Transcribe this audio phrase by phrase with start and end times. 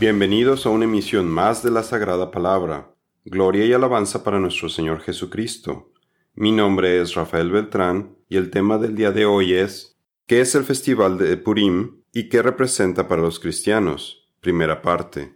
[0.00, 2.94] Bienvenidos a una emisión más de la Sagrada Palabra.
[3.26, 5.92] Gloria y alabanza para nuestro Señor Jesucristo.
[6.34, 10.54] Mi nombre es Rafael Beltrán y el tema del día de hoy es ¿Qué es
[10.54, 14.26] el Festival de Purim y qué representa para los cristianos?
[14.40, 15.34] Primera parte.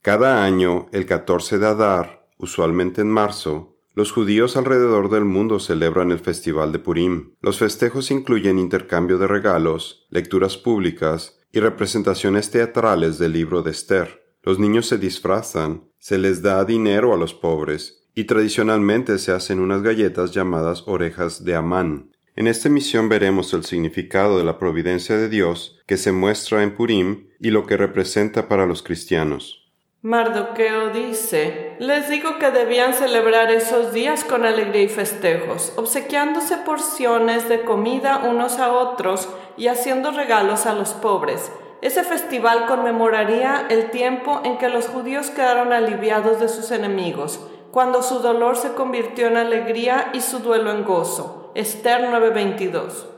[0.00, 6.12] Cada año, el 14 de Adar, usualmente en marzo, los judíos alrededor del mundo celebran
[6.12, 7.34] el Festival de Purim.
[7.40, 14.22] Los festejos incluyen intercambio de regalos, lecturas públicas y representaciones teatrales del libro de Esther.
[14.42, 19.60] Los niños se disfrazan, se les da dinero a los pobres, y tradicionalmente se hacen
[19.60, 22.10] unas galletas llamadas orejas de Amán.
[22.34, 26.74] En esta misión veremos el significado de la providencia de Dios que se muestra en
[26.74, 29.70] Purim y lo que representa para los cristianos.
[30.00, 37.48] Mardoqueo dice, les digo que debían celebrar esos días con alegría y festejos, obsequiándose porciones
[37.48, 41.50] de comida unos a otros y haciendo regalos a los pobres.
[41.80, 47.40] Ese festival conmemoraría el tiempo en que los judíos quedaron aliviados de sus enemigos,
[47.72, 51.50] cuando su dolor se convirtió en alegría y su duelo en gozo.
[51.56, 53.08] Esther 9:22.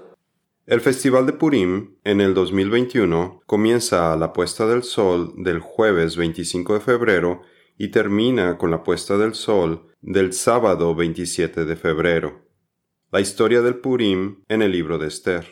[0.65, 6.17] El Festival de Purim, en el 2021, comienza a la puesta del sol del jueves
[6.17, 7.43] 25 de febrero
[7.77, 12.43] y termina con la puesta del sol del sábado 27 de febrero.
[13.11, 15.47] La historia del Purim en el libro de Esther.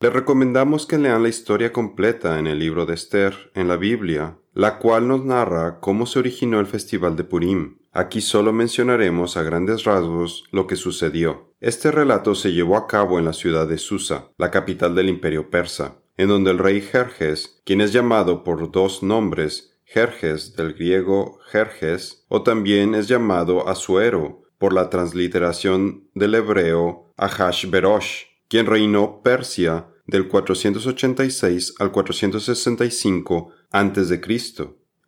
[0.00, 4.36] Les recomendamos que lean la historia completa en el libro de Esther en la Biblia,
[4.52, 7.78] la cual nos narra cómo se originó el Festival de Purim.
[7.92, 11.54] Aquí solo mencionaremos a grandes rasgos lo que sucedió.
[11.60, 15.50] Este relato se llevó a cabo en la ciudad de Susa, la capital del imperio
[15.50, 21.38] persa, en donde el rey Jerjes, quien es llamado por dos nombres, Jerjes del griego
[21.50, 29.88] Jerjes, o también es llamado Asuero por la transliteración del hebreo Ahashverosh, quien reinó Persia
[30.06, 34.20] del 486 al 465 a.C.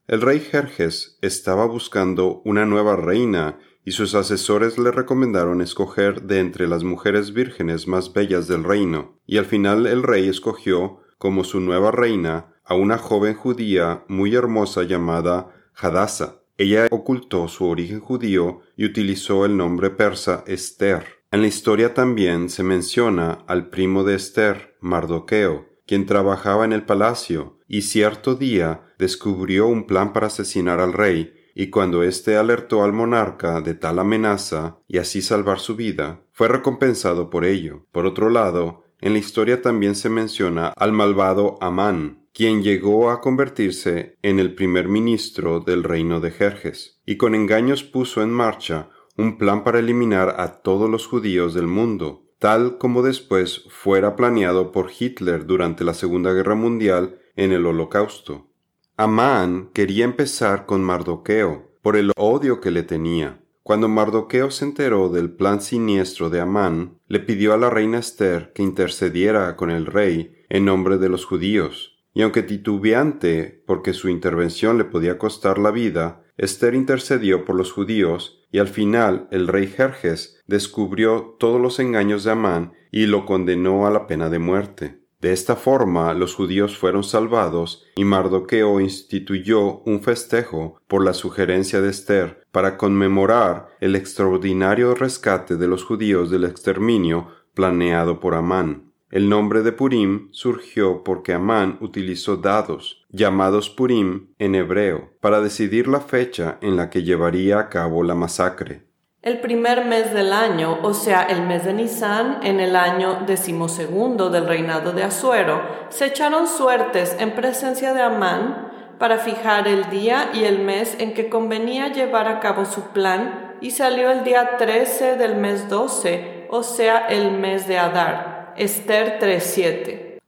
[0.06, 6.40] El rey Jerjes estaba buscando una nueva reina y sus asesores le recomendaron escoger de
[6.40, 11.44] entre las mujeres vírgenes más bellas del reino, y al final el rey escogió como
[11.44, 16.40] su nueva reina a una joven judía muy hermosa llamada Hadassah.
[16.56, 21.04] Ella ocultó su origen judío y utilizó el nombre persa Esther.
[21.30, 26.84] En la historia también se menciona al primo de Esther, Mardoqueo, quien trabajaba en el
[26.84, 32.82] palacio, y cierto día descubrió un plan para asesinar al rey y cuando éste alertó
[32.82, 37.86] al monarca de tal amenaza y así salvar su vida, fue recompensado por ello.
[37.92, 43.20] Por otro lado, en la historia también se menciona al malvado Amán, quien llegó a
[43.20, 48.90] convertirse en el primer ministro del reino de Jerjes, y con engaños puso en marcha
[49.16, 54.72] un plan para eliminar a todos los judíos del mundo, tal como después fuera planeado
[54.72, 58.50] por Hitler durante la Segunda Guerra Mundial en el Holocausto.
[58.96, 63.40] Amán quería empezar con Mardoqueo, por el odio que le tenía.
[63.62, 68.52] Cuando Mardoqueo se enteró del plan siniestro de Amán, le pidió a la reina Esther
[68.52, 71.93] que intercediera con el rey en nombre de los judíos.
[72.14, 77.72] Y aunque titubeante porque su intervención le podía costar la vida, Esther intercedió por los
[77.72, 83.26] judíos y al final el rey Jerjes descubrió todos los engaños de Amán y lo
[83.26, 85.00] condenó a la pena de muerte.
[85.20, 91.80] De esta forma los judíos fueron salvados y Mardoqueo instituyó un festejo por la sugerencia
[91.80, 98.92] de Esther para conmemorar el extraordinario rescate de los judíos del exterminio planeado por Amán.
[99.14, 105.86] El nombre de Purim surgió porque Amán utilizó dados, llamados Purim en hebreo, para decidir
[105.86, 108.82] la fecha en la que llevaría a cabo la masacre.
[109.22, 114.30] El primer mes del año, o sea, el mes de Nisan, en el año decimosegundo
[114.30, 120.30] del reinado de Asuero, se echaron suertes en presencia de Amán para fijar el día
[120.34, 124.56] y el mes en que convenía llevar a cabo su plan, y salió el día
[124.56, 128.33] 13 del mes 12, o sea, el mes de Adar.
[128.56, 130.18] Esther 3.7.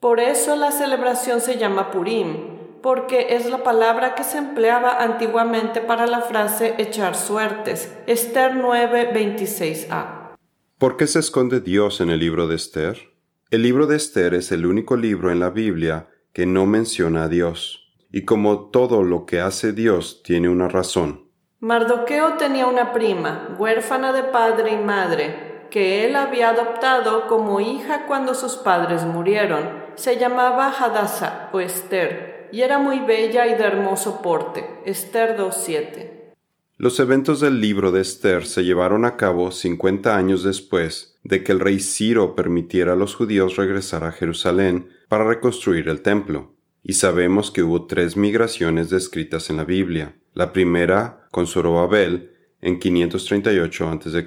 [0.00, 5.80] Por eso la celebración se llama Purim, porque es la palabra que se empleaba antiguamente
[5.80, 7.94] para la frase echar suertes.
[8.06, 10.36] Esther 9:26a.
[10.78, 13.10] ¿Por qué se esconde Dios en el libro de Esther?
[13.50, 17.28] El libro de Esther es el único libro en la Biblia que no menciona a
[17.28, 21.28] Dios, y como todo lo que hace Dios tiene una razón.
[21.58, 28.06] Mardoqueo tenía una prima, huérfana de padre y madre, que él había adoptado como hija
[28.06, 29.84] cuando sus padres murieron.
[29.94, 34.80] Se llamaba Hadassah o Esther y era muy bella y de hermoso porte.
[34.84, 36.34] Esther 2.7.
[36.76, 41.52] Los eventos del libro de Esther se llevaron a cabo cincuenta años después de que
[41.52, 46.54] el rey Ciro permitiera a los judíos regresar a Jerusalén para reconstruir el templo.
[46.82, 50.16] y sabemos que hubo tres migraciones descritas en la Biblia.
[50.32, 54.26] La primera con Zorobabel en 538 a.C.,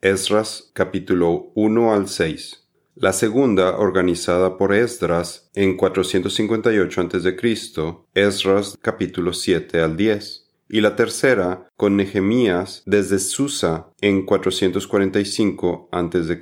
[0.00, 2.68] Esdras capítulo 1 al 6.
[2.96, 10.96] La segunda organizada por Esdras en 458 a.C., Esdras capítulo 7 al 10 y la
[10.96, 16.40] tercera con Nehemías desde Susa en 445 a.C.,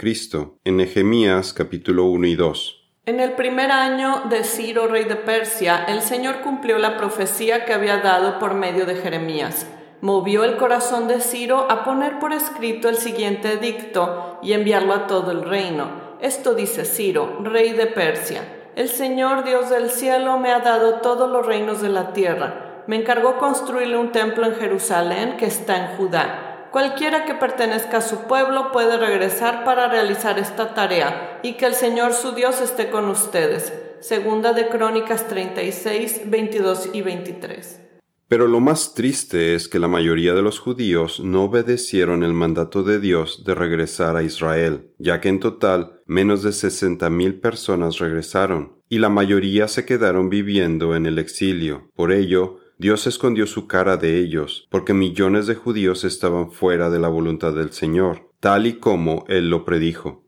[0.65, 2.75] en Nehemías capítulo 1 y 2.
[3.07, 7.73] En el primer año de Ciro, rey de Persia, el Señor cumplió la profecía que
[7.73, 9.67] había dado por medio de Jeremías.
[10.01, 15.07] Movió el corazón de Ciro a poner por escrito el siguiente edicto y enviarlo a
[15.07, 16.17] todo el reino.
[16.21, 18.71] Esto dice Ciro, rey de Persia.
[18.77, 22.97] El Señor Dios del cielo me ha dado todos los reinos de la tierra me
[22.97, 26.69] encargó construirle un templo en Jerusalén que está en Judá.
[26.73, 31.75] Cualquiera que pertenezca a su pueblo puede regresar para realizar esta tarea y que el
[31.75, 33.75] Señor su Dios esté con ustedes.
[34.01, 37.88] Segunda de Crónicas 36, 22 y 23.
[38.29, 42.83] Pero lo más triste es que la mayoría de los judíos no obedecieron el mandato
[42.83, 47.99] de Dios de regresar a Israel, ya que en total menos de sesenta mil personas
[47.99, 51.91] regresaron, y la mayoría se quedaron viviendo en el exilio.
[51.95, 56.99] Por ello, Dios escondió su cara de ellos, porque millones de judíos estaban fuera de
[56.99, 60.23] la voluntad del Señor, tal y como Él lo predijo.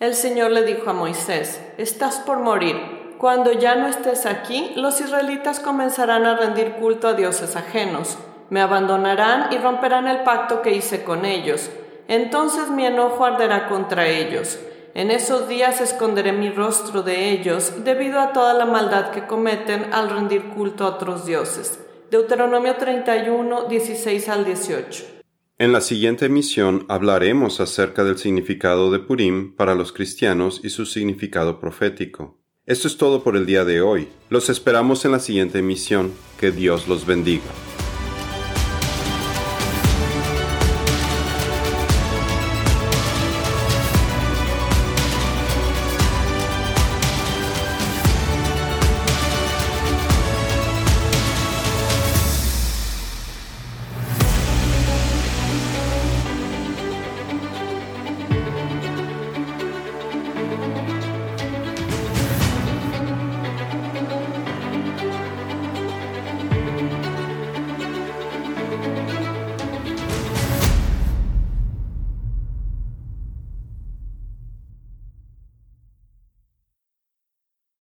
[0.00, 2.74] El Señor le dijo a Moisés, Estás por morir.
[3.18, 8.18] Cuando ya no estés aquí, los israelitas comenzarán a rendir culto a dioses ajenos.
[8.50, 11.70] Me abandonarán y romperán el pacto que hice con ellos.
[12.08, 14.58] Entonces mi enojo arderá contra ellos.
[14.94, 19.92] En esos días esconderé mi rostro de ellos debido a toda la maldad que cometen
[19.92, 21.80] al rendir culto a otros dioses.
[22.10, 25.04] Deuteronomio 31, 16 al 18.
[25.58, 30.84] En la siguiente emisión hablaremos acerca del significado de Purim para los cristianos y su
[30.84, 32.43] significado profético.
[32.66, 34.08] Esto es todo por el día de hoy.
[34.30, 36.12] Los esperamos en la siguiente emisión.
[36.40, 37.44] Que Dios los bendiga.